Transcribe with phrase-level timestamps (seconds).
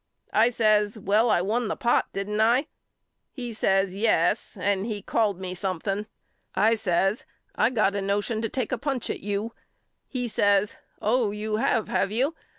[0.33, 2.65] I says Well I won the pot didn't I?
[3.29, 6.07] He says Yes and he called me something.
[6.55, 9.53] I says I got a notion to take a punch at you.
[10.07, 12.33] He says Oh you have have you?